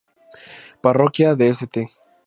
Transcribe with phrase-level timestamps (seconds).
[0.81, 1.87] Parroquia de St.